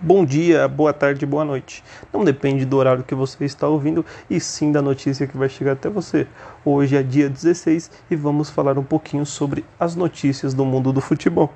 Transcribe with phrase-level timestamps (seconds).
[0.00, 1.82] Bom dia, boa tarde, boa noite.
[2.12, 5.72] Não depende do horário que você está ouvindo e sim da notícia que vai chegar
[5.72, 6.24] até você.
[6.64, 11.00] Hoje é dia 16 e vamos falar um pouquinho sobre as notícias do mundo do
[11.00, 11.52] futebol.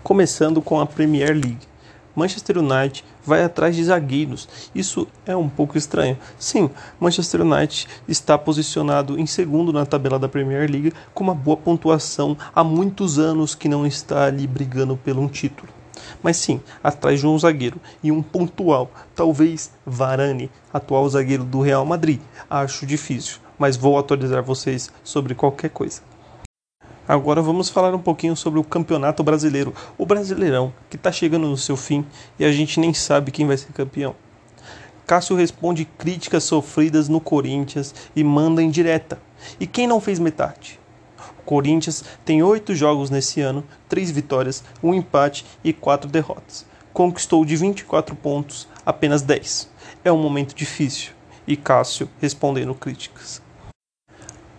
[0.00, 1.66] Começando com a Premier League.
[2.14, 4.48] Manchester United vai atrás de zagueiros.
[4.72, 6.16] Isso é um pouco estranho.
[6.38, 6.70] Sim,
[7.00, 12.36] Manchester United está posicionado em segundo na tabela da Premier League com uma boa pontuação
[12.54, 15.68] há muitos anos que não está ali brigando pelo um título.
[16.22, 21.84] Mas sim, atrás de um zagueiro e um pontual, talvez Varane, atual zagueiro do Real
[21.84, 22.20] Madrid.
[22.48, 26.02] Acho difícil, mas vou atualizar vocês sobre qualquer coisa.
[27.08, 31.56] Agora vamos falar um pouquinho sobre o Campeonato Brasileiro, o Brasileirão, que está chegando no
[31.56, 32.04] seu fim
[32.36, 34.14] e a gente nem sabe quem vai ser campeão.
[35.06, 39.20] Cássio responde críticas sofridas no Corinthians e manda em direta.
[39.60, 40.80] E quem não fez metade?
[41.46, 46.66] Corinthians tem oito jogos nesse ano, três vitórias, um empate e quatro derrotas.
[46.92, 49.70] Conquistou de 24 pontos apenas 10.
[50.04, 51.12] É um momento difícil.
[51.46, 53.40] E Cássio respondendo críticas.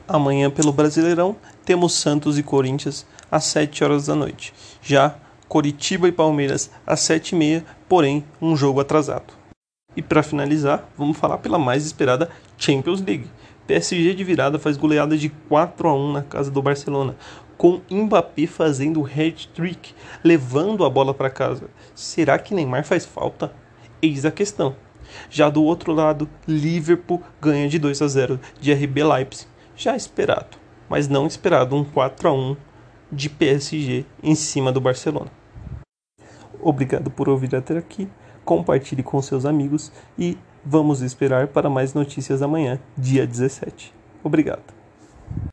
[0.08, 4.54] Amanhã, pelo Brasileirão, temos Santos e Corinthians às 7 horas da noite.
[4.82, 5.16] Já
[5.50, 9.34] Coritiba e Palmeiras às 7 e meia, porém um jogo atrasado.
[9.96, 13.30] E para finalizar, vamos falar pela mais esperada Champions League.
[13.68, 17.18] PSG de virada faz goleada de 4 a 1 na casa do Barcelona,
[17.58, 21.70] com Mbappé fazendo hat-trick, levando a bola para casa.
[21.94, 23.54] Será que Neymar faz falta?
[24.02, 24.76] Eis a questão.
[25.30, 30.58] Já do outro lado, Liverpool ganha de 2 a 0 de RB Leipzig, já esperado,
[30.90, 32.56] mas não esperado um 4 a 1
[33.12, 35.32] de PSG em cima do Barcelona.
[36.62, 38.08] Obrigado por ouvir até aqui.
[38.44, 40.38] Compartilhe com seus amigos e
[40.70, 43.94] Vamos esperar para mais notícias amanhã, dia 17.
[44.22, 44.77] Obrigado.